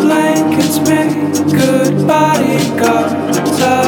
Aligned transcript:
Blankets 0.00 0.78
make 0.88 1.14
good 1.50 2.06
bodyguards. 2.06 3.87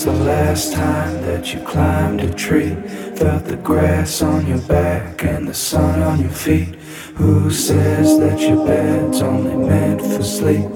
was 0.00 0.18
the 0.18 0.24
last 0.24 0.72
time 0.72 1.20
that 1.22 1.52
you 1.52 1.60
climbed 1.60 2.22
a 2.22 2.32
tree? 2.32 2.74
Felt 3.16 3.44
the 3.44 3.56
grass 3.56 4.22
on 4.22 4.46
your 4.46 4.60
back 4.60 5.22
and 5.24 5.46
the 5.46 5.52
sun 5.52 6.00
on 6.00 6.20
your 6.20 6.30
feet. 6.30 6.74
Who 7.16 7.50
says 7.50 8.18
that 8.18 8.40
your 8.40 8.64
bed's 8.66 9.20
only 9.20 9.56
meant 9.56 10.00
for 10.00 10.22
sleep? 10.22 10.70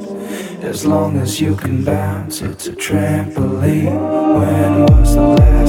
As 0.62 0.84
long 0.84 1.16
as 1.16 1.40
you 1.40 1.56
can 1.56 1.84
bounce, 1.84 2.42
it's 2.42 2.66
a 2.66 2.72
trampoline. 2.72 3.98
When 4.40 4.86
was 4.98 5.14
the 5.14 5.22
last? 5.22 5.63